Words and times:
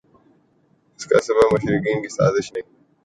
اس 0.99 1.05
کا 1.05 1.19
سبب 1.21 1.53
مشترقین 1.53 2.01
کی 2.01 2.09
سازش 2.09 2.51
نہیں 2.53 2.69